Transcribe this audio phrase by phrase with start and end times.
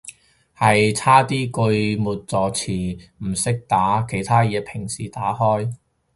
[0.57, 5.75] 係差啲句末助詞唔識打，其他嘢平時打開